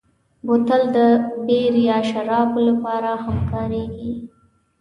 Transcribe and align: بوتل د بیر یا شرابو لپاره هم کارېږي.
بوتل 0.45 0.83
د 0.95 0.97
بیر 1.45 1.73
یا 1.89 1.97
شرابو 2.09 2.59
لپاره 2.69 3.11
هم 3.23 3.37
کارېږي. 3.51 4.13